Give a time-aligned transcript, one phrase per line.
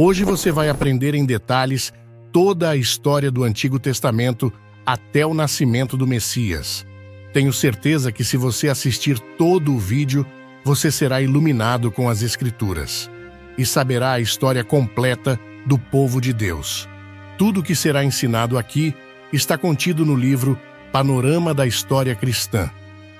[0.00, 1.92] Hoje você vai aprender em detalhes
[2.30, 4.52] toda a história do Antigo Testamento
[4.86, 6.86] até o nascimento do Messias.
[7.32, 10.24] Tenho certeza que se você assistir todo o vídeo,
[10.64, 13.10] você será iluminado com as Escrituras
[13.58, 16.88] e saberá a história completa do povo de Deus.
[17.36, 18.94] Tudo o que será ensinado aqui
[19.32, 20.56] está contido no livro
[20.92, 22.70] Panorama da História Cristã,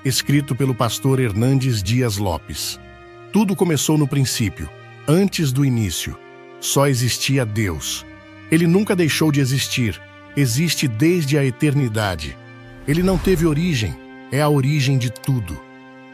[0.05, 2.79] escrito pelo pastor Hernandes Dias Lopes.
[3.33, 4.69] Tudo começou no princípio,
[5.05, 6.17] antes do início.
[6.59, 8.05] Só existia Deus.
[8.51, 9.99] Ele nunca deixou de existir,
[10.35, 12.37] existe desde a eternidade.
[12.87, 13.95] Ele não teve origem,
[14.31, 15.59] é a origem de tudo.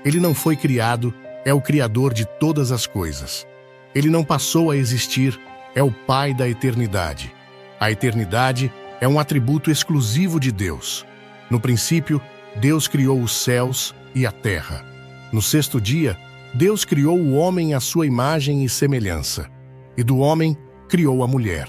[0.04, 1.14] Ele não foi criado,
[1.44, 3.46] é o Criador de todas as coisas.
[3.94, 5.40] Ele não passou a existir,
[5.74, 7.34] é o Pai da eternidade.
[7.80, 11.06] A eternidade é um atributo exclusivo de Deus.
[11.50, 12.22] No princípio,
[12.56, 14.86] Deus criou os céus e a terra.
[15.32, 16.18] No sexto dia,
[16.54, 19.50] Deus criou o homem à sua imagem e semelhança.
[19.98, 21.68] E do homem, criou a mulher.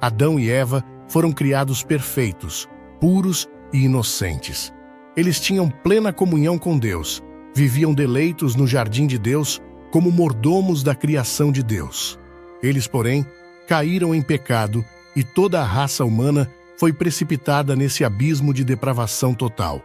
[0.00, 2.68] Adão e Eva foram criados perfeitos,
[3.00, 4.72] puros e inocentes.
[5.16, 7.22] Eles tinham plena comunhão com Deus,
[7.54, 9.60] viviam deleitos no jardim de Deus
[9.92, 12.18] como mordomos da criação de Deus.
[12.62, 13.24] Eles, porém,
[13.68, 14.84] caíram em pecado
[15.14, 19.80] e toda a raça humana foi precipitada nesse abismo de depravação total.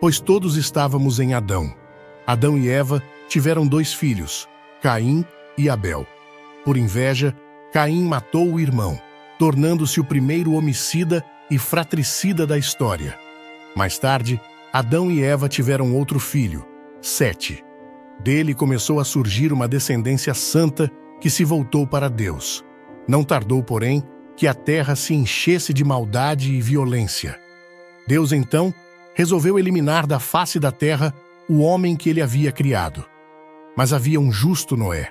[0.00, 1.74] Pois todos estávamos em Adão.
[2.26, 4.46] Adão e Eva tiveram dois filhos,
[4.82, 5.24] Caim
[5.56, 6.06] e Abel.
[6.66, 7.32] Por inveja,
[7.72, 9.00] Caim matou o irmão,
[9.38, 13.16] tornando-se o primeiro homicida e fratricida da história.
[13.76, 14.40] Mais tarde,
[14.72, 16.66] Adão e Eva tiveram outro filho,
[17.00, 17.64] Sete.
[18.18, 22.64] Dele começou a surgir uma descendência santa que se voltou para Deus.
[23.06, 24.02] Não tardou, porém,
[24.36, 27.38] que a terra se enchesse de maldade e violência.
[28.08, 28.74] Deus, então,
[29.14, 31.14] resolveu eliminar da face da terra
[31.48, 33.04] o homem que ele havia criado.
[33.76, 35.10] Mas havia um justo Noé.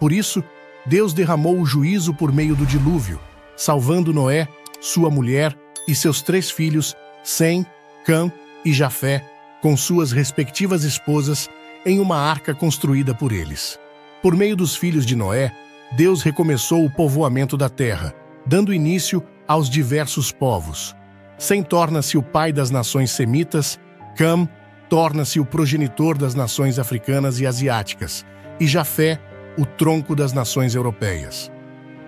[0.00, 0.42] Por isso,
[0.86, 3.20] Deus derramou o juízo por meio do dilúvio,
[3.56, 4.46] salvando Noé,
[4.80, 5.56] sua mulher
[5.88, 7.66] e seus três filhos, Sem,
[8.04, 8.30] Cã
[8.64, 9.24] e Jafé,
[9.60, 11.48] com suas respectivas esposas,
[11.84, 13.78] em uma arca construída por eles.
[14.22, 15.52] Por meio dos filhos de Noé,
[15.96, 18.14] Deus recomeçou o povoamento da terra,
[18.44, 20.94] dando início aos diversos povos.
[21.38, 23.78] Sem torna-se o pai das nações semitas,
[24.16, 24.48] Cam
[24.88, 28.24] torna-se o progenitor das nações africanas e asiáticas,
[28.58, 29.20] e Jafé,
[29.56, 31.50] o tronco das nações europeias.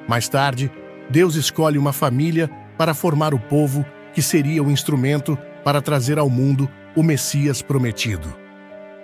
[0.08, 0.70] Mais tarde,
[1.10, 6.30] Deus escolhe uma família para formar o povo que seria o instrumento para trazer ao
[6.30, 8.34] mundo o Messias prometido.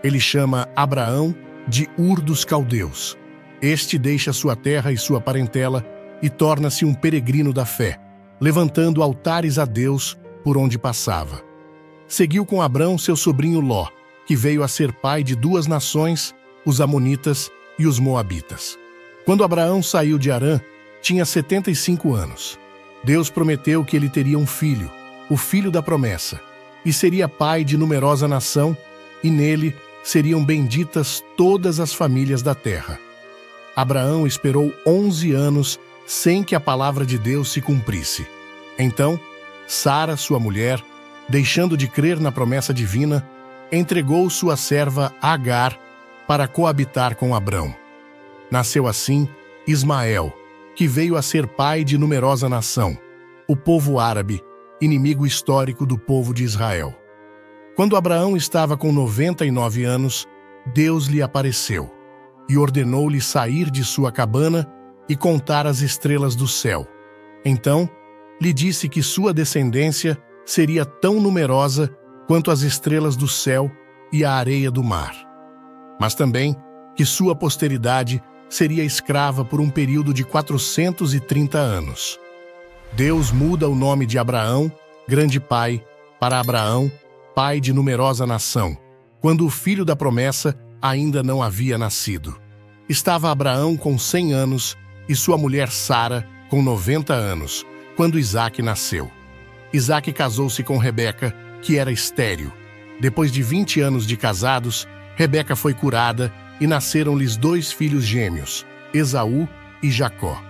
[0.02, 1.34] Ele chama Abraão
[1.66, 3.16] de Ur dos Caldeus.
[3.60, 5.84] Este deixa sua terra e sua parentela
[6.20, 7.98] e torna-se um peregrino da fé,
[8.40, 11.42] levantando altares a Deus por onde passava.
[12.06, 13.88] Seguiu com Abrão seu sobrinho Ló,
[14.26, 16.34] que veio a ser pai de duas nações,
[16.66, 18.78] os Amonitas e os Moabitas.
[19.24, 20.60] Quando Abraão saiu de Arã,
[21.00, 22.58] tinha 75 anos.
[23.02, 24.90] Deus prometeu que ele teria um filho,
[25.28, 26.40] o filho da promessa,
[26.84, 28.76] e seria pai de numerosa nação,
[29.22, 32.98] e nele seriam benditas todas as famílias da terra.
[33.74, 38.26] Abraão esperou 11 anos sem que a palavra de Deus se cumprisse.
[38.78, 39.18] Então,
[39.66, 40.82] Sara, sua mulher,
[41.28, 43.26] deixando de crer na promessa divina,
[43.72, 45.78] entregou sua serva Agar
[46.26, 47.74] para coabitar com Abrão.
[48.50, 49.28] Nasceu assim
[49.66, 50.32] Ismael,
[50.74, 52.98] que veio a ser pai de numerosa nação,
[53.48, 54.42] o povo árabe,
[54.80, 56.94] inimigo histórico do povo de Israel.
[57.76, 60.26] Quando Abraão estava com 99 anos,
[60.72, 61.90] Deus lhe apareceu
[62.48, 64.70] e ordenou-lhe sair de sua cabana
[65.08, 66.86] e contar as estrelas do céu.
[67.44, 67.88] Então,
[68.40, 71.94] lhe disse que sua descendência seria tão numerosa
[72.26, 73.70] quanto as estrelas do céu
[74.12, 75.23] e a areia do mar.
[76.00, 76.56] Mas também
[76.96, 82.18] que sua posteridade seria escrava por um período de 430 anos.
[82.92, 84.70] Deus muda o nome de Abraão,
[85.08, 85.84] grande pai,
[86.20, 86.90] para Abraão,
[87.34, 88.76] pai de numerosa nação,
[89.20, 92.38] quando o filho da promessa ainda não havia nascido.
[92.88, 94.76] Estava Abraão com 100 anos
[95.08, 97.66] e sua mulher Sara com 90 anos,
[97.96, 99.10] quando Isaac nasceu.
[99.72, 102.52] Isaac casou-se com Rebeca, que era estéril.
[103.00, 109.48] Depois de 20 anos de casados, Rebeca foi curada e nasceram-lhes dois filhos gêmeos, Esaú
[109.82, 110.42] e Jacó.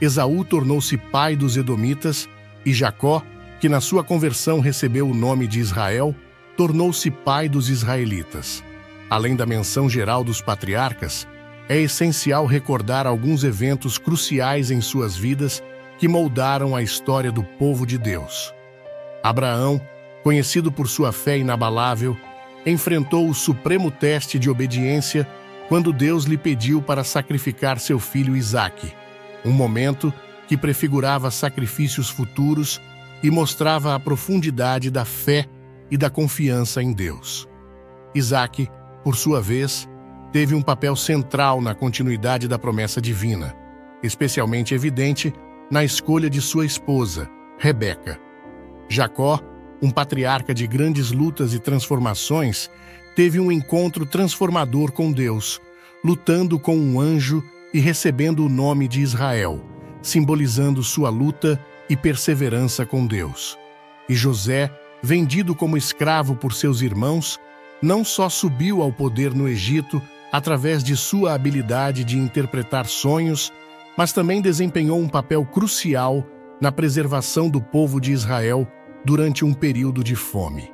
[0.00, 2.28] Esaú tornou-se pai dos Edomitas
[2.64, 3.22] e Jacó,
[3.60, 6.14] que na sua conversão recebeu o nome de Israel,
[6.56, 8.62] tornou-se pai dos israelitas.
[9.08, 11.26] Além da menção geral dos patriarcas,
[11.68, 15.62] é essencial recordar alguns eventos cruciais em suas vidas
[15.98, 18.52] que moldaram a história do povo de Deus.
[19.22, 19.80] Abraão,
[20.22, 22.16] conhecido por sua fé inabalável,
[22.64, 25.26] enfrentou o supremo teste de obediência
[25.68, 28.92] quando Deus lhe pediu para sacrificar seu filho Isaque.
[29.44, 30.12] um momento
[30.46, 32.80] que prefigurava sacrifícios futuros
[33.22, 35.46] e mostrava a profundidade da fé
[35.90, 37.48] e da confiança em Deus.
[38.14, 38.68] Isaac,
[39.02, 39.88] por sua vez,
[40.32, 43.54] teve um papel central na continuidade da promessa divina,
[44.02, 45.32] especialmente evidente
[45.70, 47.28] na escolha de sua esposa,
[47.58, 48.20] Rebeca.
[48.88, 49.40] Jacó,
[49.82, 52.70] um patriarca de grandes lutas e transformações,
[53.16, 55.60] teve um encontro transformador com Deus,
[56.04, 57.42] lutando com um anjo
[57.74, 59.60] e recebendo o nome de Israel,
[60.00, 63.58] simbolizando sua luta e perseverança com Deus.
[64.08, 64.70] E José,
[65.02, 67.40] vendido como escravo por seus irmãos,
[67.82, 70.00] não só subiu ao poder no Egito
[70.30, 73.52] através de sua habilidade de interpretar sonhos,
[73.98, 76.24] mas também desempenhou um papel crucial
[76.60, 78.66] na preservação do povo de Israel
[79.04, 80.72] durante um período de fome.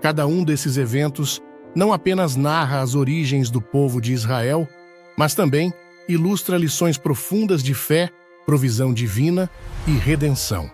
[0.00, 1.42] Cada um desses eventos
[1.74, 4.68] não apenas narra as origens do povo de Israel,
[5.16, 5.72] mas também
[6.08, 8.10] ilustra lições profundas de fé,
[8.46, 9.50] provisão divina
[9.86, 10.70] e redenção.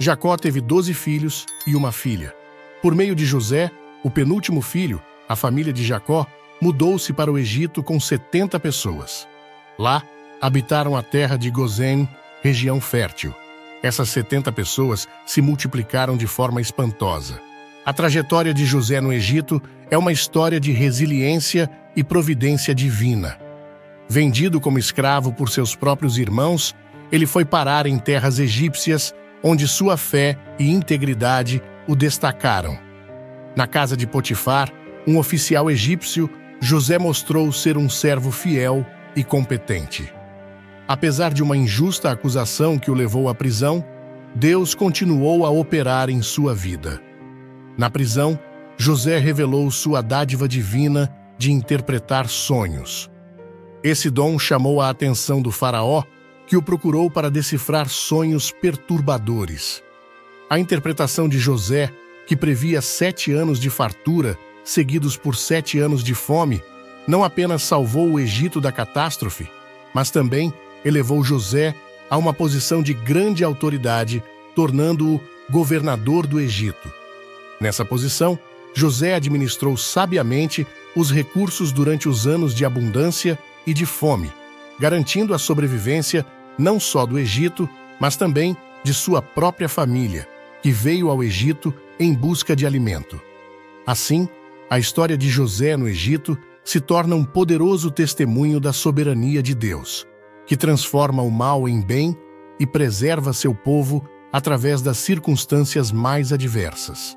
[0.00, 2.34] Jacó teve doze filhos e uma filha.
[2.82, 3.70] Por meio de José,
[4.02, 6.26] o penúltimo filho, a família de Jacó
[6.60, 9.28] mudou-se para o Egito com 70 pessoas.
[9.78, 10.02] Lá,
[10.40, 12.08] habitaram a terra de Gozém,
[12.42, 13.34] região fértil.
[13.82, 17.40] Essas 70 pessoas se multiplicaram de forma espantosa.
[17.84, 23.38] A trajetória de José no Egito é uma história de resiliência e providência divina.
[24.08, 26.74] Vendido como escravo por seus próprios irmãos,
[27.10, 32.78] ele foi parar em terras egípcias, onde sua fé e integridade o destacaram.
[33.56, 34.70] Na casa de Potifar,
[35.06, 36.28] um oficial egípcio,
[36.60, 38.84] José mostrou ser um servo fiel
[39.14, 40.12] e competente.
[40.88, 43.84] Apesar de uma injusta acusação que o levou à prisão,
[44.34, 46.98] Deus continuou a operar em sua vida.
[47.76, 48.38] Na prisão,
[48.78, 53.10] José revelou sua dádiva divina de interpretar sonhos.
[53.84, 56.02] Esse dom chamou a atenção do Faraó,
[56.46, 59.82] que o procurou para decifrar sonhos perturbadores.
[60.48, 61.92] A interpretação de José,
[62.26, 66.62] que previa sete anos de fartura, seguidos por sete anos de fome,
[67.06, 69.48] não apenas salvou o Egito da catástrofe,
[69.94, 70.52] mas também
[70.84, 71.74] elevou José
[72.10, 74.22] a uma posição de grande autoridade,
[74.54, 75.20] tornando-o
[75.50, 76.90] governador do Egito.
[77.60, 78.38] Nessa posição,
[78.74, 84.32] José administrou sabiamente os recursos durante os anos de abundância e de fome,
[84.78, 86.24] garantindo a sobrevivência
[86.58, 87.68] não só do Egito,
[88.00, 90.28] mas também de sua própria família,
[90.62, 93.20] que veio ao Egito em busca de alimento.
[93.86, 94.28] Assim,
[94.70, 100.06] a história de José no Egito se torna um poderoso testemunho da soberania de Deus,
[100.48, 102.16] que transforma o mal em bem
[102.58, 107.16] e preserva seu povo através das circunstâncias mais adversas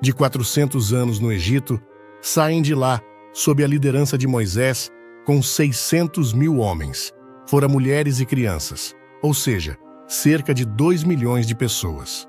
[0.00, 1.80] de 400 anos no Egito,
[2.20, 3.00] saem de lá,
[3.32, 4.90] sob a liderança de Moisés,
[5.24, 7.12] com 600 mil homens,
[7.46, 12.26] fora mulheres e crianças, ou seja, cerca de 2 milhões de pessoas.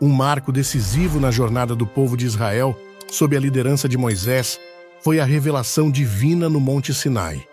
[0.00, 2.76] Um marco decisivo na jornada do povo de Israel,
[3.10, 4.58] sob a liderança de Moisés,
[5.00, 7.44] foi a revelação divina no Monte Sinai.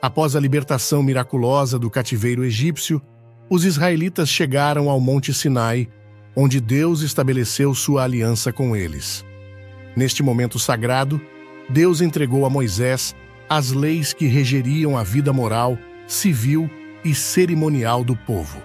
[0.00, 3.00] Após a libertação miraculosa do cativeiro egípcio,
[3.48, 5.88] os israelitas chegaram ao Monte Sinai
[6.36, 9.24] onde Deus estabeleceu sua aliança com eles.
[9.96, 11.18] Neste momento sagrado,
[11.70, 13.16] Deus entregou a Moisés
[13.48, 16.70] as leis que regeriam a vida moral, civil
[17.02, 18.62] e cerimonial do povo.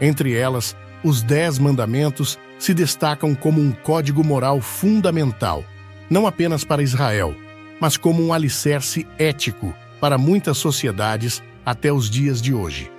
[0.00, 5.64] Entre elas, os Dez Mandamentos se destacam como um código moral fundamental,
[6.10, 7.36] não apenas para Israel,
[7.80, 12.90] mas como um alicerce ético para muitas sociedades até os dias de hoje.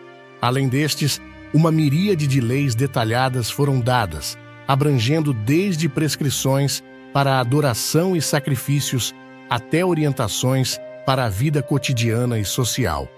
[0.41, 1.21] Além destes,
[1.53, 6.81] uma miríade de leis detalhadas foram dadas, abrangendo desde prescrições
[7.11, 9.13] para adoração e sacrifícios
[9.49, 13.09] até orientações para a vida cotidiana e social.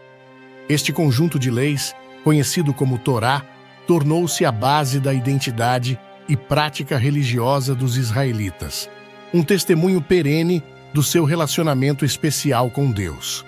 [0.68, 3.46] Este conjunto de leis, conhecido como Torá,
[3.86, 8.90] tornou-se a base da identidade e prática religiosa dos israelitas,
[9.32, 13.46] um testemunho perene do seu relacionamento especial com Deus.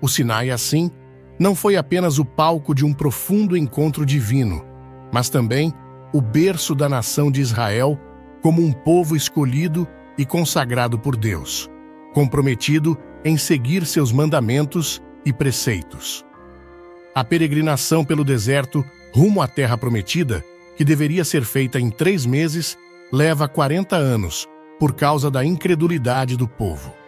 [0.00, 0.90] O Sinai, assim,
[1.38, 4.64] não foi apenas o palco de um profundo encontro divino,
[5.12, 5.72] mas também
[6.12, 7.98] o berço da nação de Israel
[8.42, 9.86] como um povo escolhido
[10.18, 11.70] e consagrado por Deus,
[12.12, 16.24] comprometido em seguir seus mandamentos e preceitos.
[17.14, 20.44] A peregrinação pelo deserto rumo à Terra Prometida,
[20.76, 22.78] que deveria ser feita em três meses,
[23.12, 24.46] leva 40 anos,
[24.78, 26.99] por causa da incredulidade do povo.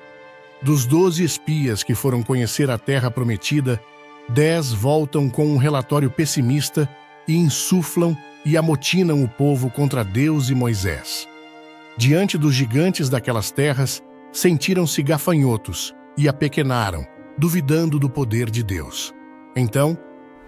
[0.62, 3.82] Dos doze espias que foram conhecer a Terra Prometida,
[4.28, 6.88] Dez voltam com um relatório pessimista
[7.26, 11.28] e insuflam e amotinam o povo contra Deus e Moisés.
[11.96, 14.00] Diante dos gigantes daquelas terras,
[14.32, 17.04] sentiram-se gafanhotos e apequenaram,
[17.36, 19.12] duvidando do poder de Deus.
[19.56, 19.98] Então,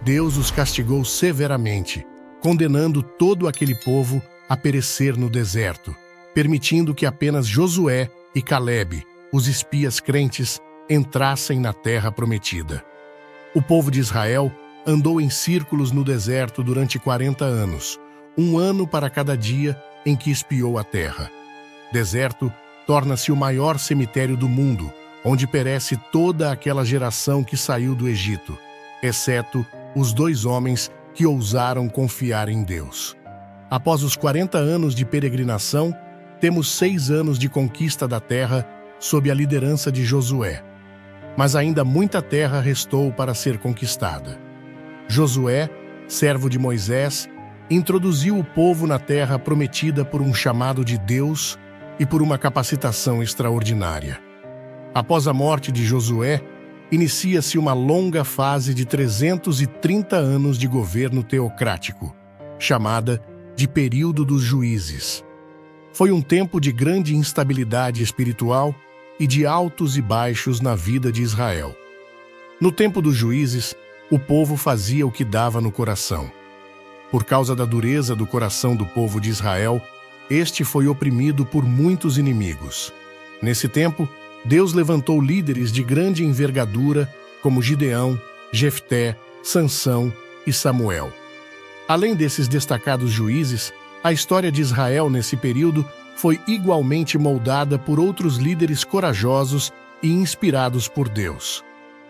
[0.01, 2.07] Deus os castigou severamente,
[2.41, 5.95] condenando todo aquele povo a perecer no deserto,
[6.33, 9.05] permitindo que apenas Josué e Caleb,
[9.35, 12.85] os espias crentes, entrassem na terra prometida.
[13.53, 14.53] O povo de Israel
[14.87, 17.99] andou em círculos no deserto durante 40 anos,
[18.39, 19.77] um ano para cada dia
[20.07, 21.33] em que espiou a terra.
[21.93, 22.53] Deserto
[22.87, 24.93] torna-se o maior cemitério do mundo,
[25.25, 28.57] onde perece toda aquela geração que saiu do Egito,
[29.03, 33.17] exceto os dois homens que ousaram confiar em Deus.
[33.69, 35.93] Após os 40 anos de peregrinação,
[36.41, 38.65] temos seis anos de conquista da terra
[39.05, 40.65] sob a liderança de Josué.
[41.37, 44.41] Mas ainda muita terra restou para ser conquistada.
[45.07, 45.69] Josué,
[46.09, 47.29] servo de Moisés,
[47.69, 51.59] introduziu o povo na terra prometida por um chamado de Deus
[52.01, 54.19] e por uma capacitação extraordinária.
[54.95, 56.41] Após a morte de Josué,
[56.91, 62.17] inicia-se uma longa fase de 330 anos de governo teocrático,
[62.59, 63.21] chamada
[63.55, 65.23] de Período dos Juízes.
[65.93, 68.75] Foi um tempo de grande instabilidade espiritual
[69.19, 71.77] e de altos e baixos na vida de Israel.
[72.61, 73.75] No tempo dos juízes,
[74.11, 76.31] o povo fazia o que dava no coração.
[77.11, 79.81] Por causa da dureza do coração do povo de Israel,
[80.31, 82.93] este foi oprimido por muitos inimigos.
[83.43, 84.09] Nesse tempo,
[84.45, 88.21] Deus levantou líderes de grande envergadura, como Gideão,
[88.53, 90.13] Jefté, Sansão
[90.47, 91.13] e Samuel.
[91.87, 95.85] Além desses destacados juízes, a história de Israel nesse período
[96.17, 101.65] foi igualmente moldada por outros líderes corajosos e inspirados por Deus.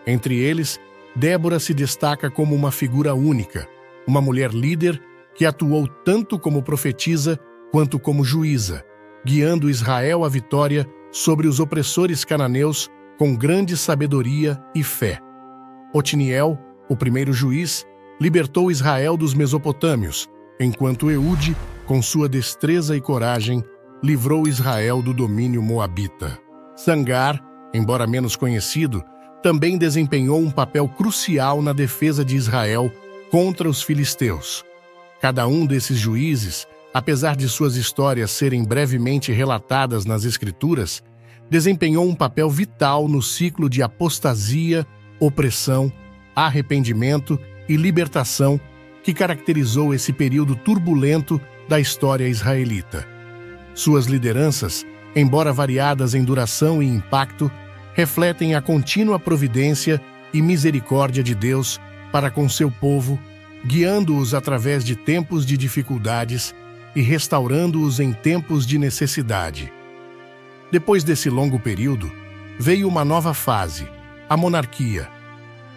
[0.05, 0.79] Entre eles,
[1.15, 3.67] Débora se destaca como uma figura única,
[4.07, 5.01] uma mulher líder
[5.33, 7.39] que atuou tanto como profetisa
[7.71, 8.83] quanto como juíza,
[9.25, 15.19] guiando Israel à vitória sobre os opressores cananeus com grande sabedoria e fé.
[15.93, 16.59] Otiniel,
[16.89, 17.85] o primeiro juiz,
[18.19, 23.63] libertou Israel dos Mesopotâmios, enquanto Eude, com sua destreza e coragem,
[24.05, 26.37] livrou Israel do domínio moabita.
[26.75, 27.43] Sangar,
[27.73, 29.03] embora menos conhecido,
[29.41, 32.91] também desempenhou um papel crucial na defesa de Israel
[33.31, 34.63] contra os filisteus.
[35.19, 41.03] Cada um desses juízes, apesar de suas histórias serem brevemente relatadas nas Escrituras,
[41.49, 44.85] desempenhou um papel vital no ciclo de apostasia,
[45.19, 45.91] opressão,
[46.35, 48.59] arrependimento e libertação
[49.01, 53.14] que caracterizou esse período turbulento da história israelita.
[53.75, 57.51] Suas lideranças, embora variadas em duração e impacto,
[57.93, 60.01] refletem a contínua providência
[60.33, 61.79] e misericórdia de Deus
[62.09, 63.19] para com seu povo,
[63.65, 66.55] guiando-os através de tempos de dificuldades
[66.95, 69.71] e restaurando-os em tempos de necessidade.
[70.71, 72.09] Depois desse longo período,
[72.57, 73.85] veio uma nova fase,
[74.29, 75.09] a monarquia.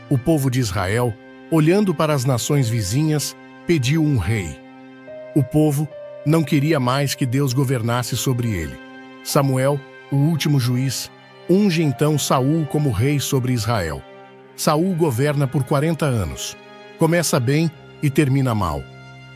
[0.09, 1.13] O povo de Israel,
[1.51, 3.37] olhando para as nações vizinhas,
[3.67, 4.57] pediu um rei.
[5.35, 5.89] O povo
[6.27, 8.79] não queria mais que Deus governasse sobre ele.
[9.25, 11.11] Samuel, o último juiz,
[11.49, 14.03] unge então Saul como rei sobre Israel.
[14.57, 16.57] Saul governa por 40 anos.
[16.99, 17.71] Começa bem
[18.03, 18.83] e termina mal.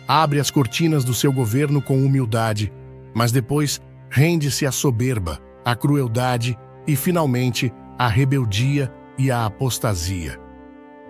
[0.06, 2.72] Abre as cortinas do seu governo com humildade,
[3.14, 10.38] mas depois rende-se à soberba, à crueldade e, finalmente, à rebeldia e à apostasia.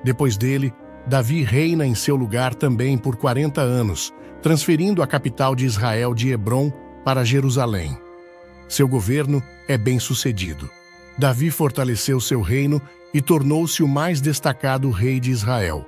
[0.04, 0.72] Depois dele,
[1.06, 4.12] Davi reina em seu lugar também por 40 anos,
[4.42, 6.70] transferindo a capital de Israel de Hebron
[7.04, 7.96] para Jerusalém.
[8.68, 10.68] Seu governo é bem sucedido.
[11.16, 12.82] Davi fortaleceu seu reino
[13.14, 15.86] e tornou-se o mais destacado rei de Israel.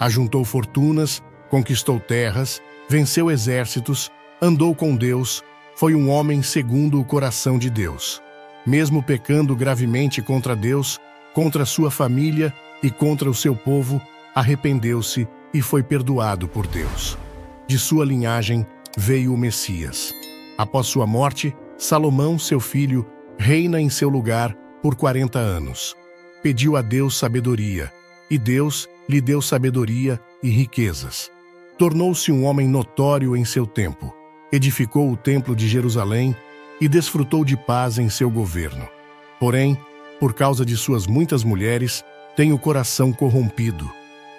[0.00, 5.42] Ajuntou fortunas, conquistou terras, venceu exércitos, andou com Deus,
[5.76, 8.20] foi um homem segundo o coração de Deus.
[8.66, 10.98] Mesmo pecando gravemente contra Deus,
[11.34, 14.00] contra sua família e contra o seu povo,
[14.34, 17.18] arrependeu-se e foi perdoado por Deus.
[17.66, 18.66] De sua linhagem
[18.96, 20.14] veio o Messias.
[20.58, 23.06] Após sua morte, Salomão, seu filho,
[23.38, 25.96] reina em seu lugar por 40 anos
[26.42, 27.90] pediu a Deus sabedoria,
[28.28, 31.30] e Deus lhe deu sabedoria e riquezas.
[31.78, 34.12] Tornou-se um homem notório em seu tempo,
[34.50, 36.36] edificou o templo de Jerusalém
[36.80, 38.88] e desfrutou de paz em seu governo.
[39.38, 39.78] Porém,
[40.18, 42.04] por causa de suas muitas mulheres,
[42.36, 43.90] tem o coração corrompido.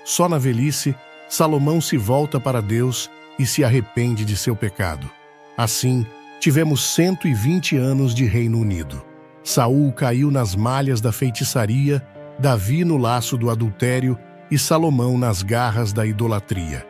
[0.03, 0.94] Só na velhice,
[1.30, 5.10] Salomão se volta para Deus e se arrepende de seu pecado.
[5.58, 6.06] Assim,
[6.39, 9.03] tivemos 120 anos de Reino Unido.
[9.44, 12.06] Saul caiu nas malhas da feitiçaria,
[12.39, 14.18] Davi no laço do adultério
[14.50, 16.86] e Salomão nas garras da idolatria.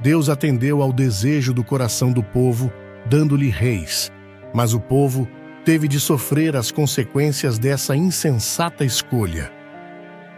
[0.00, 2.72] Deus atendeu ao desejo do coração do povo,
[3.06, 4.10] dando-lhe reis,
[4.52, 5.28] mas o povo
[5.64, 9.52] teve de sofrer as consequências dessa insensata escolha.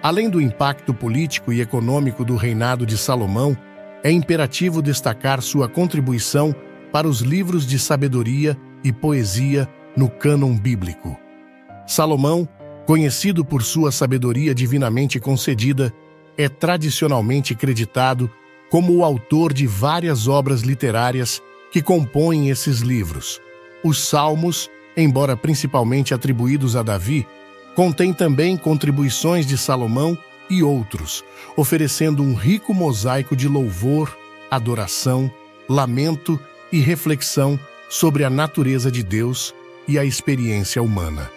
[0.04, 3.56] Além do impacto político e econômico do reinado de Salomão,
[4.02, 6.54] é imperativo destacar sua contribuição
[6.92, 11.18] para os livros de sabedoria e poesia no cânon bíblico.
[11.87, 12.46] Salomão,
[12.84, 15.90] conhecido por sua sabedoria divinamente concedida,
[16.37, 18.30] é tradicionalmente creditado
[18.68, 21.40] como o autor de várias obras literárias
[21.73, 23.40] que compõem esses livros.
[23.82, 27.26] Os Salmos, embora principalmente atribuídos a Davi,
[27.75, 30.16] Contém também contribuições de Salomão
[30.49, 31.25] e outros,
[31.57, 34.16] oferecendo um rico mosaico de louvor,
[34.50, 35.31] adoração,
[35.69, 36.38] lamento
[36.71, 39.54] e reflexão sobre a natureza de Deus
[39.88, 41.31] e a experiência humana.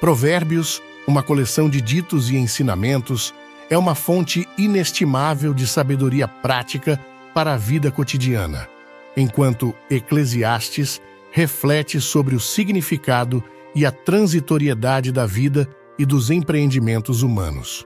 [0.00, 3.34] Provérbios, uma coleção de ditos e ensinamentos,
[3.68, 7.00] é uma fonte inestimável de sabedoria prática
[7.34, 8.68] para a vida cotidiana,
[9.16, 13.42] enquanto Eclesiastes reflete sobre o significado
[13.76, 15.68] e a transitoriedade da vida
[15.98, 17.84] e dos empreendimentos humanos.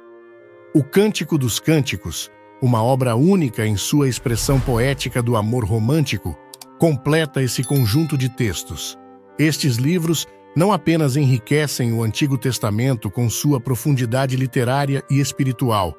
[0.72, 2.30] O Cântico dos Cânticos,
[2.62, 6.38] uma obra única em sua expressão poética do amor romântico,
[6.78, 8.96] completa esse conjunto de textos.
[9.36, 15.94] Estes livros não apenas enriquecem o Antigo Testamento com sua profundidade literária e espiritual,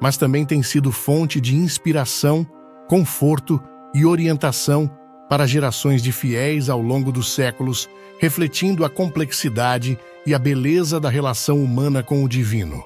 [0.00, 2.44] mas também têm sido fonte de inspiração,
[2.88, 3.62] conforto
[3.94, 4.90] e orientação
[5.28, 11.08] para gerações de fiéis ao longo dos séculos, refletindo a complexidade e a beleza da
[11.08, 12.84] relação humana com o divino.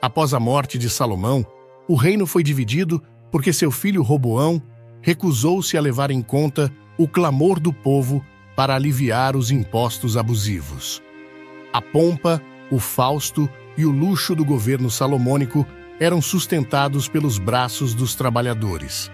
[0.00, 1.44] Após a morte de Salomão,
[1.88, 4.60] o reino foi dividido porque seu filho Roboão
[5.00, 8.24] recusou-se a levar em conta o clamor do povo
[8.54, 11.02] para aliviar os impostos abusivos.
[11.72, 15.66] A pompa, o fausto e o luxo do governo salomônico
[16.00, 19.10] eram sustentados pelos braços dos trabalhadores.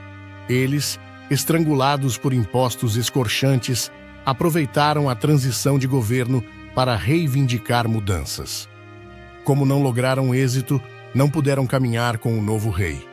[0.49, 0.99] Eles
[1.33, 3.91] estrangulados por impostos escorchantes,
[4.25, 8.69] aproveitaram a transição de governo para reivindicar mudanças.
[9.45, 10.81] Como não lograram êxito,
[11.15, 13.07] não puderam caminhar com o novo rei.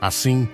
[0.00, 0.48] Assim,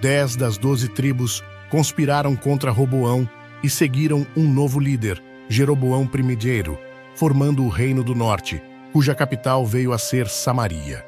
[0.00, 3.28] dez das doze tribos conspiraram contra Roboão
[3.62, 6.78] e seguiram um novo líder, Jeroboão I,
[7.14, 11.04] formando o Reino do Norte, cuja capital veio a ser Samaria.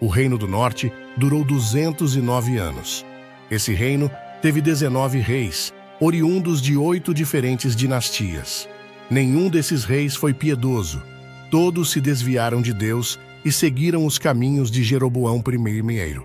[0.00, 3.04] O Reino do Norte durou 209 anos.
[3.50, 8.68] Esse reino teve 19 reis, oriundos de oito diferentes dinastias.
[9.10, 11.02] Nenhum desses reis foi piedoso.
[11.50, 16.20] Todos se desviaram de Deus e seguiram os caminhos de Jeroboão I.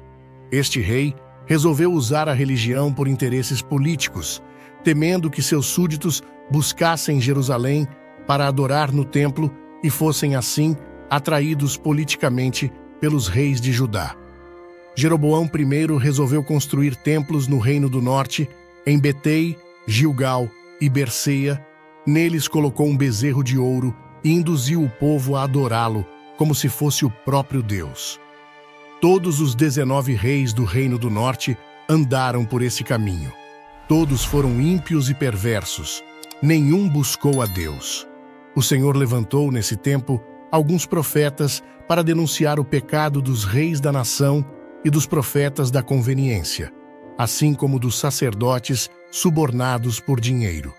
[0.52, 4.42] Este rei resolveu usar a religião por interesses políticos,
[4.84, 6.22] temendo que seus súditos
[6.52, 7.88] buscassem Jerusalém
[8.28, 9.52] para adorar no templo
[9.84, 10.76] e fossem assim
[11.10, 14.16] atraídos politicamente pelos reis de Judá.
[14.96, 18.48] Jeroboão I resolveu construir templos no Reino do Norte,
[18.86, 21.66] em Betei, Gilgal e Berceia.
[22.06, 26.06] Neles colocou um bezerro de ouro e induziu o povo a adorá-lo
[26.38, 28.20] como se fosse o próprio Deus.
[29.02, 31.58] Todos os dezenove reis do Reino do Norte
[31.90, 33.32] andaram por esse caminho.
[33.88, 36.04] Todos foram ímpios e perversos.
[36.42, 38.08] Nenhum buscou a Deus.
[38.56, 44.46] O Senhor levantou, nesse tempo, alguns profetas para denunciar o pecado dos reis da nação
[44.84, 46.72] e dos profetas da conveniência,
[47.18, 50.74] assim como dos sacerdotes subornados por dinheiro.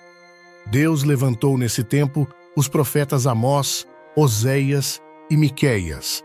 [0.66, 3.86] Deus levantou nesse tempo os profetas Amós,
[4.16, 6.22] Oséias e Miqueias.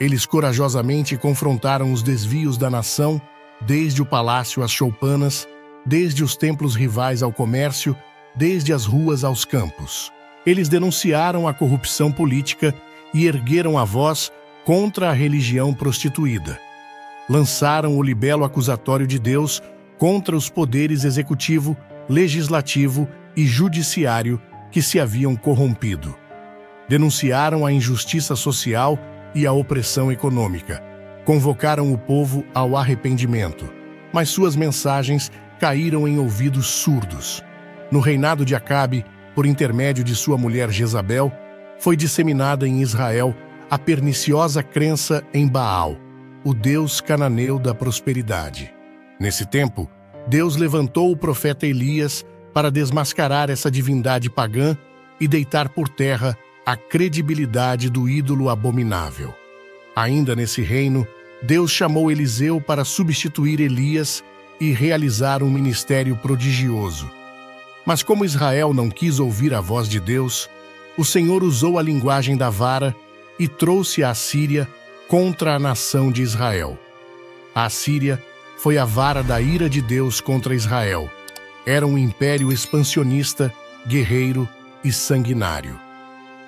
[0.00, 3.20] Eles corajosamente confrontaram os desvios da nação,
[3.60, 5.46] desde o palácio às choupanas,
[5.84, 7.96] desde os templos rivais ao comércio,
[8.34, 10.12] desde as ruas aos campos.
[10.46, 12.74] Eles denunciaram a corrupção política
[13.12, 14.30] e ergueram a voz
[14.64, 16.60] contra a religião prostituída
[17.28, 19.62] lançaram o libelo acusatório de Deus
[19.98, 21.76] contra os poderes executivo,
[22.08, 26.16] legislativo e judiciário que se haviam corrompido.
[26.88, 28.98] Denunciaram a injustiça social
[29.34, 30.82] e a opressão econômica.
[31.24, 33.70] Convocaram o povo ao arrependimento,
[34.12, 37.44] mas suas mensagens caíram em ouvidos surdos.
[37.90, 41.30] No reinado de Acabe, por intermédio de sua mulher Jezabel,
[41.78, 43.34] foi disseminada em Israel
[43.70, 45.96] a perniciosa crença em Baal,
[46.48, 48.72] o Deus cananeu da prosperidade.
[49.20, 49.86] Nesse tempo,
[50.26, 54.74] Deus levantou o profeta Elias para desmascarar essa divindade pagã
[55.20, 56.34] e deitar por terra
[56.64, 59.34] a credibilidade do ídolo abominável.
[59.94, 61.06] Ainda nesse reino,
[61.42, 64.24] Deus chamou Eliseu para substituir Elias
[64.58, 67.10] e realizar um ministério prodigioso.
[67.84, 70.48] Mas como Israel não quis ouvir a voz de Deus,
[70.96, 72.96] o Senhor usou a linguagem da vara
[73.38, 74.66] e trouxe a Síria
[75.08, 76.78] contra a nação de Israel.
[77.54, 78.22] A Síria
[78.58, 81.10] foi a vara da ira de Deus contra Israel.
[81.66, 83.52] Era um império expansionista,
[83.86, 84.46] guerreiro
[84.84, 85.80] e sanguinário.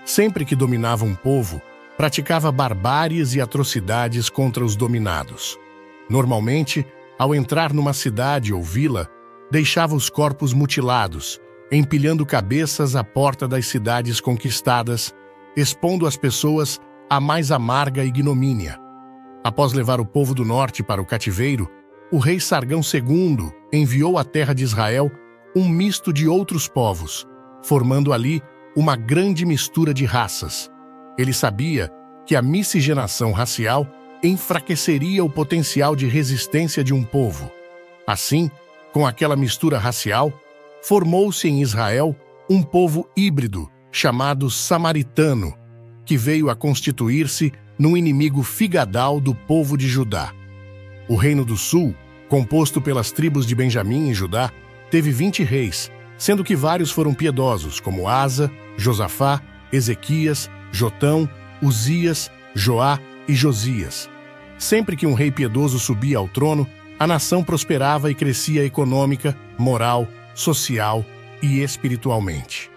[0.04, 1.60] Sempre que dominava um povo,
[1.96, 5.58] praticava barbáries e atrocidades contra os dominados.
[6.08, 6.86] Normalmente,
[7.18, 9.08] ao entrar numa cidade ou vila,
[9.50, 11.40] deixava os corpos mutilados,
[11.72, 15.14] empilhando cabeças à porta das cidades conquistadas,
[15.56, 16.78] expondo as pessoas
[17.10, 18.78] à mais amarga ignomínia.
[19.42, 21.68] Após levar o povo do norte para o cativeiro,
[22.12, 25.10] o rei Sargão II enviou à terra de Israel
[25.56, 27.26] um misto de outros povos,
[27.64, 28.40] formando ali
[28.76, 30.70] uma grande mistura de raças.
[31.18, 31.90] Ele sabia
[32.24, 33.86] que a miscigenação racial
[34.22, 37.50] enfraqueceria o potencial de resistência de um povo.
[38.06, 38.48] Assim,
[38.92, 40.32] com aquela mistura racial,
[40.82, 42.14] formou-se em Israel
[42.48, 45.54] um povo híbrido chamado samaritano,
[46.10, 50.34] que veio a constituir-se num inimigo figadal do povo de Judá.
[51.08, 51.94] O Reino do Sul,
[52.28, 54.50] composto pelas tribos de Benjamim e Judá,
[54.90, 59.40] teve vinte reis, sendo que vários foram piedosos, como Asa, Josafá,
[59.72, 61.30] Ezequias, Jotão,
[61.62, 64.10] Uzias, Joá e Josias.
[64.58, 66.66] Sempre que um rei piedoso subia ao trono,
[66.98, 71.06] a nação prosperava e crescia econômica, moral, social
[71.40, 72.68] e espiritualmente.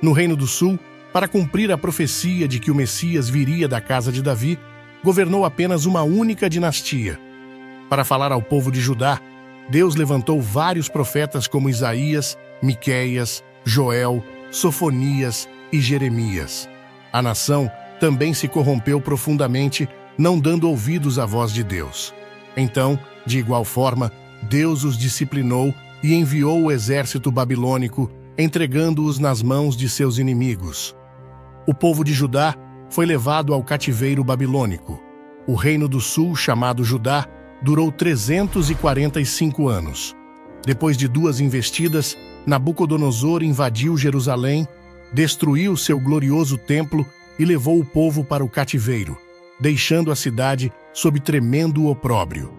[0.00, 0.78] No Reino do Sul,
[1.12, 4.58] para cumprir a profecia de que o Messias viria da casa de Davi,
[5.02, 7.18] governou apenas uma única dinastia.
[7.88, 9.20] Para falar ao povo de Judá,
[9.68, 16.68] Deus levantou vários profetas como Isaías, Miqueias, Joel, Sofonias e Jeremias.
[17.12, 22.14] A nação também se corrompeu profundamente, não dando ouvidos à voz de Deus.
[22.56, 29.76] Então, de igual forma, Deus os disciplinou e enviou o exército babilônico, entregando-os nas mãos
[29.76, 30.96] de seus inimigos.
[31.66, 32.54] O povo de Judá
[32.88, 35.00] foi levado ao cativeiro babilônico.
[35.46, 37.26] O reino do sul, chamado Judá,
[37.62, 40.16] durou 345 anos.
[40.64, 44.66] Depois de duas investidas, Nabucodonosor invadiu Jerusalém,
[45.12, 47.06] destruiu seu glorioso templo
[47.38, 49.16] e levou o povo para o cativeiro,
[49.58, 52.52] deixando a cidade sob tremendo opróbrio.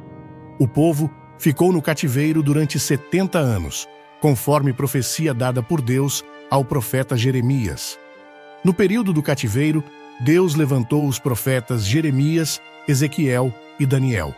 [0.60, 3.88] O povo ficou no cativeiro durante 70 anos,
[4.20, 7.98] conforme profecia dada por Deus ao profeta Jeremias.
[8.64, 9.84] No período do cativeiro,
[10.20, 14.36] Deus levantou os profetas Jeremias, Ezequiel e Daniel.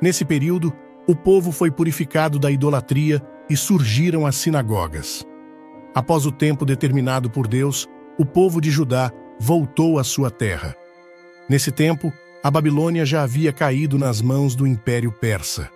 [0.00, 0.72] Nesse período,
[1.06, 5.26] o povo foi purificado da idolatria e surgiram as sinagogas.
[5.94, 7.86] Após o tempo determinado por Deus,
[8.18, 10.74] o povo de Judá voltou à sua terra.
[11.48, 12.10] Nesse tempo,
[12.42, 15.70] a Babilônia já havia caído nas mãos do Império Persa.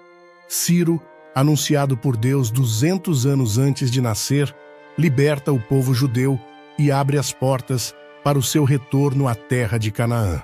[0.49, 1.01] Ciro,
[1.35, 4.55] anunciado por Deus 200 anos antes de nascer,
[4.97, 6.41] liberta o povo judeu
[6.79, 10.43] e abre as portas para o seu retorno à terra de Canaã.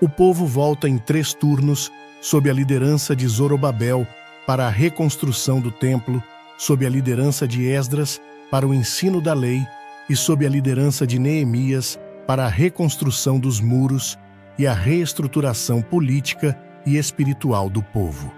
[0.00, 1.90] O povo volta em três turnos,
[2.20, 4.06] sob a liderança de Zorobabel,
[4.46, 6.22] para a reconstrução do templo,
[6.56, 9.66] sob a liderança de Esdras, para o ensino da lei,
[10.08, 14.18] e sob a liderança de Neemias, para a reconstrução dos muros
[14.58, 18.32] e a reestruturação política e espiritual do povo.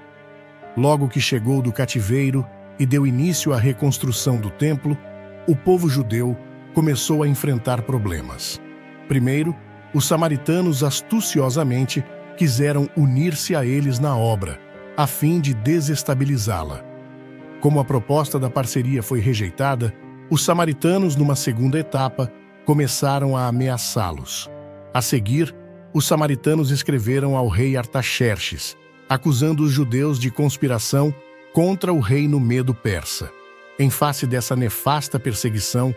[0.77, 2.47] Logo que chegou do cativeiro
[2.79, 4.97] e deu início à reconstrução do templo,
[5.47, 6.37] o povo judeu
[6.75, 8.61] começou a enfrentar problemas.
[9.09, 9.55] Primeiro,
[9.93, 12.05] os samaritanos astuciosamente
[12.37, 14.59] quiseram unir-se a eles na obra,
[14.97, 16.85] a fim de desestabilizá-la.
[17.61, 19.93] Como a proposta da parceria foi rejeitada,
[20.31, 22.33] os samaritanos, numa segunda etapa,
[22.65, 24.49] começaram a ameaçá-los.
[24.95, 25.55] A seguir,
[25.93, 28.77] os samaritanos escreveram ao rei Artaxerxes,
[29.09, 31.13] acusando os judeus de conspiração
[31.53, 33.31] contra o reino medo-persa.
[33.79, 35.95] Em face dessa nefasta perseguição,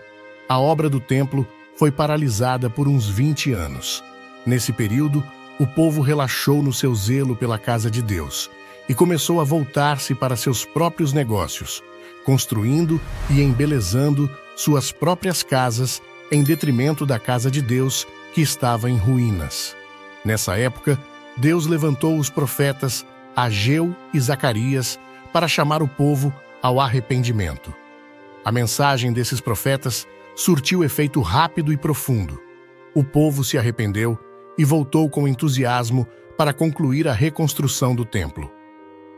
[0.47, 4.03] a obra do templo foi paralisada por uns 20 anos.
[4.45, 5.23] Nesse período,
[5.60, 8.49] o povo relaxou no seu zelo pela casa de Deus
[8.88, 11.82] e começou a voltar-se para seus próprios negócios,
[12.25, 16.01] construindo e embelezando suas próprias casas
[16.32, 19.75] em detrimento da casa de Deus que estava em ruínas.
[20.25, 20.99] Nessa época,
[21.38, 24.99] Deus levantou os profetas Ageu e Zacarias
[25.32, 27.73] para chamar o povo ao arrependimento.
[28.45, 32.39] A mensagem desses profetas surtiu efeito rápido e profundo.
[32.96, 34.17] O povo se arrependeu
[34.58, 38.52] e voltou com entusiasmo para concluir a reconstrução do templo.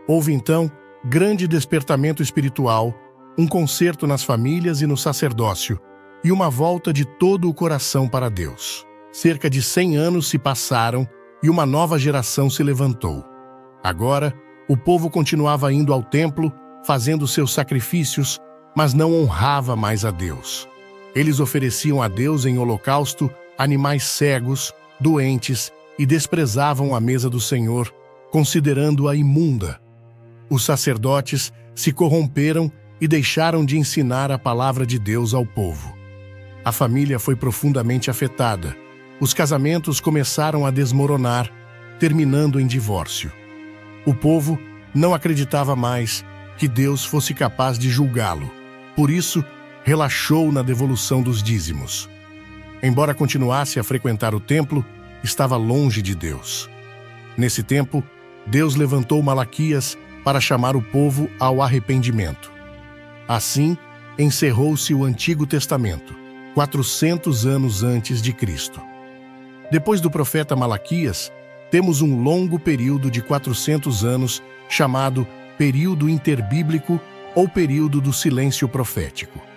[0.08, 0.71] Houve então
[1.04, 2.93] grande despertamento espiritual,
[3.38, 5.80] um concerto nas famílias e no sacerdócio,
[6.23, 8.86] e uma volta de todo o coração para Deus.
[9.12, 11.08] Cerca de cem anos se passaram
[11.43, 13.23] e uma nova geração se levantou.
[13.84, 14.34] Agora,
[14.67, 16.51] o povo continuava indo ao templo,
[16.84, 18.39] fazendo seus sacrifícios,
[18.75, 20.67] mas não honrava mais a Deus.
[21.15, 27.93] Eles ofereciam a Deus em holocausto animais cegos, doentes e desprezavam a mesa do Senhor,
[28.32, 29.80] considerando-a imunda.
[30.49, 35.95] Os sacerdotes se corromperam e deixaram de ensinar a palavra de Deus ao povo.
[36.63, 38.75] A família foi profundamente afetada
[39.19, 41.49] os casamentos começaram a desmoronar,
[41.99, 43.32] terminando em divórcio.
[44.06, 44.60] O povo
[44.93, 46.25] não acreditava mais
[46.58, 48.51] que Deus fosse capaz de julgá-lo.
[48.93, 49.43] Por isso,
[49.86, 52.10] relaxou na devolução dos dízimos.
[52.82, 54.84] Embora continuasse a frequentar o templo,
[55.24, 56.67] estava longe de Deus.
[57.38, 58.04] Nesse tempo,
[58.48, 62.52] Deus levantou Malaquias para chamar o povo ao arrependimento.
[63.28, 63.78] Assim,
[64.17, 66.15] encerrou-se o Antigo Testamento,
[66.56, 68.82] 400 anos antes de Cristo.
[69.69, 71.32] Depois do profeta Malaquias,
[71.69, 75.28] temos um longo período de 400 anos chamado
[75.60, 77.00] período interbíblico
[77.36, 79.54] ou período do silêncio profético.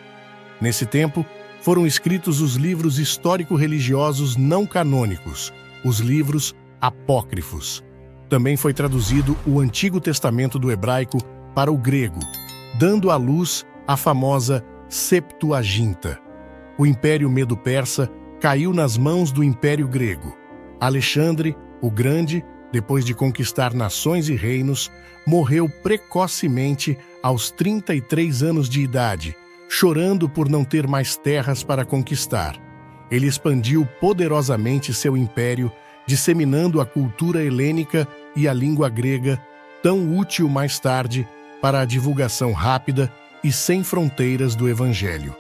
[0.61, 1.25] Nesse tempo,
[1.61, 5.53] foram escritos os livros histórico-religiosos não canônicos,
[5.85, 7.85] os livros apócrifos.
[8.29, 11.19] Também foi traduzido o Antigo Testamento do hebraico
[11.55, 12.21] para o grego,
[12.79, 16.19] dando à luz a famosa Septuaginta.
[16.79, 20.37] O Império Medo-Persa caiu nas mãos do Império Grego.
[20.81, 24.91] Alexandre, o Grande, depois de conquistar nações e reinos,
[25.27, 29.37] morreu precocemente aos 33 anos de idade,
[29.69, 32.57] chorando por não ter mais terras para conquistar.
[33.11, 35.71] Ele expandiu poderosamente seu império,
[36.07, 39.41] disseminando a cultura helênica e a língua grega,
[39.83, 41.29] tão útil mais tarde
[41.61, 43.13] para a divulgação rápida
[43.45, 45.35] e sem fronteiras do Evangelho.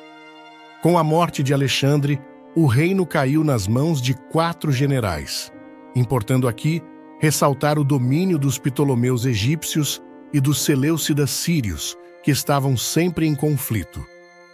[0.82, 2.20] Com a morte de Alexandre,
[2.54, 5.52] o reino caiu nas mãos de quatro generais,
[5.94, 6.82] importando aqui
[7.20, 10.00] ressaltar o domínio dos Ptolomeus egípcios
[10.32, 14.04] e dos Seleucidas sírios, que estavam sempre em conflito.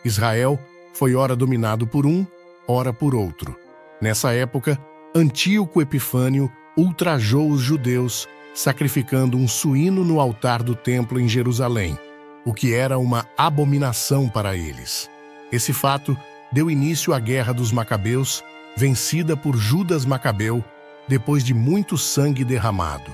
[0.04, 0.58] Israel
[0.92, 2.26] foi ora dominado por um,
[2.68, 3.56] ora por outro.
[4.00, 4.78] Nessa época,
[5.14, 11.98] Antíoco Epifânio ultrajou os judeus, sacrificando um suíno no altar do templo em Jerusalém,
[12.44, 15.10] o que era uma abominação para eles.
[15.50, 16.16] Esse fato
[16.52, 18.42] deu início à Guerra dos Macabeus,
[18.76, 20.64] vencida por Judas Macabeu,
[21.08, 23.10] depois de muito sangue derramado.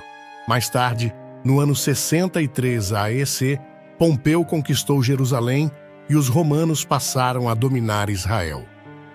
[0.49, 3.59] Mais tarde, no ano 63 AEC,
[3.99, 5.71] Pompeu conquistou Jerusalém
[6.11, 8.67] e os romanos passaram a dominar Israel.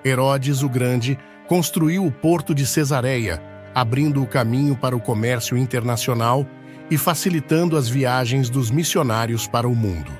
[0.03, 3.43] Herodes o Grande construiu o porto de Cesareia,
[3.75, 6.47] abrindo o caminho para o comércio internacional
[6.89, 10.11] e facilitando as viagens dos missionários para o mundo.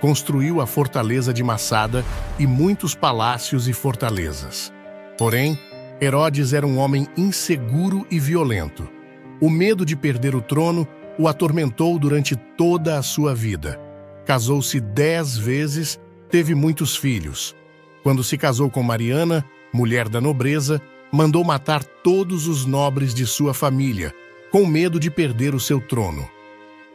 [0.00, 2.04] Construiu a fortaleza de Massada
[2.38, 4.72] e muitos palácios e fortalezas.
[5.18, 5.58] Porém,
[6.00, 8.88] Herodes era um homem inseguro e violento.
[9.40, 10.86] O medo de perder o trono
[11.18, 13.80] o atormentou durante toda a sua vida.
[14.24, 15.98] Casou-se dez vezes,
[16.32, 17.54] teve muitos filhos.
[18.02, 20.80] Quando se casou com Mariana, mulher da nobreza,
[21.12, 24.14] mandou matar todos os nobres de sua família,
[24.50, 26.26] com medo de perder o seu trono.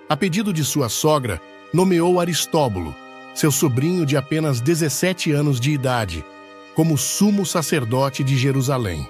[0.09, 1.39] A pedido de sua sogra,
[1.71, 2.95] nomeou Aristóbulo,
[3.35, 6.25] seu sobrinho de apenas 17 anos de idade,
[6.73, 9.07] como sumo sacerdote de Jerusalém.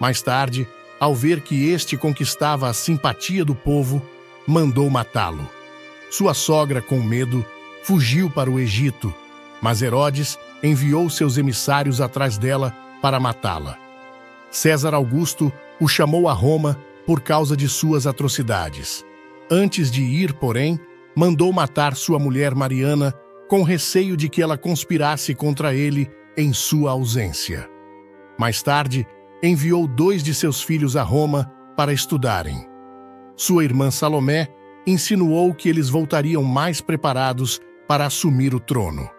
[0.00, 0.66] Mais tarde,
[0.98, 4.02] ao ver que este conquistava a simpatia do povo,
[4.48, 5.48] mandou matá-lo.
[6.10, 7.46] Sua sogra, com medo,
[7.84, 9.14] fugiu para o Egito,
[9.64, 13.78] mas Herodes enviou seus emissários atrás dela para matá-la.
[14.50, 15.50] César Augusto
[15.80, 19.02] o chamou a Roma por causa de suas atrocidades.
[19.50, 20.78] Antes de ir, porém,
[21.16, 23.14] mandou matar sua mulher Mariana
[23.48, 27.66] com receio de que ela conspirasse contra ele em sua ausência.
[28.38, 29.06] Mais tarde,
[29.42, 32.68] enviou dois de seus filhos a Roma para estudarem.
[33.34, 34.46] Sua irmã Salomé
[34.86, 39.13] insinuou que eles voltariam mais preparados para assumir o trono.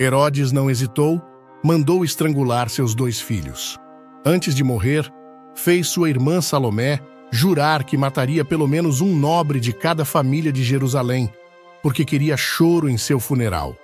[0.00, 1.22] Herodes não hesitou,
[1.62, 3.78] mandou estrangular seus dois filhos.
[4.24, 5.10] Antes de morrer,
[5.54, 10.62] fez sua irmã Salomé jurar que mataria pelo menos um nobre de cada família de
[10.62, 11.30] Jerusalém,
[11.82, 13.76] porque queria choro em seu funeral.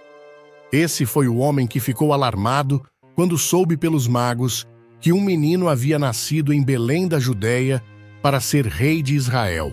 [0.72, 2.82] Esse foi o homem que ficou alarmado
[3.14, 4.66] quando soube pelos magos
[5.00, 7.82] que um menino havia nascido em Belém da Judéia
[8.22, 9.72] para ser rei de Israel.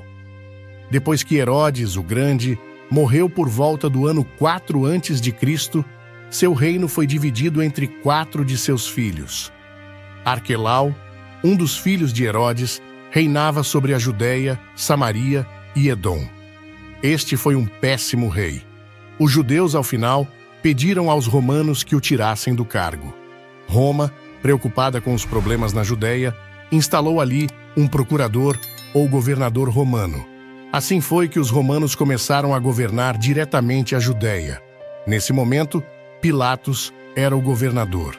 [0.89, 2.57] Depois que Herodes, o Grande,
[2.89, 5.83] morreu por volta do ano 4 antes de Cristo,
[6.29, 9.51] seu reino foi dividido entre quatro de seus filhos.
[10.25, 10.93] Arquelau,
[11.43, 16.27] um dos filhos de Herodes, reinava sobre a Judéia, Samaria e Edom.
[17.01, 18.61] Este foi um péssimo rei.
[19.19, 20.27] Os judeus, ao final,
[20.61, 23.15] pediram aos romanos que o tirassem do cargo.
[23.67, 24.11] Roma,
[24.41, 26.35] preocupada com os problemas na Judéia,
[26.71, 28.57] instalou ali um procurador
[28.93, 30.25] ou governador romano.
[30.71, 34.61] Assim foi que os romanos começaram a governar diretamente a Judéia.
[35.05, 35.83] Nesse momento,
[36.21, 38.17] Pilatos era o governador.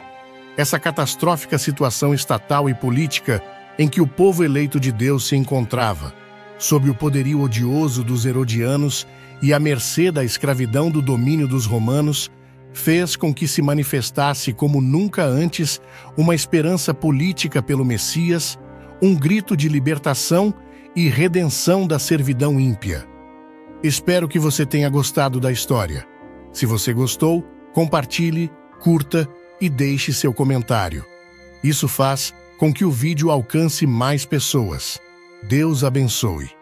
[0.57, 3.43] Essa catastrófica situação estatal e política
[3.77, 6.13] em que o povo eleito de Deus se encontrava,
[6.57, 9.07] sob o poderio odioso dos herodianos
[9.41, 12.29] e à mercê da escravidão do domínio dos romanos,
[12.73, 15.81] fez com que se manifestasse como nunca antes
[16.17, 18.59] uma esperança política pelo Messias,
[19.01, 20.53] um grito de libertação
[20.95, 23.07] e redenção da servidão ímpia.
[23.81, 26.05] Espero que você tenha gostado da história.
[26.51, 29.27] Se você gostou, compartilhe, curta
[29.59, 31.05] e deixe seu comentário.
[31.63, 34.99] Isso faz com que o vídeo alcance mais pessoas.
[35.43, 36.58] Deus abençoe.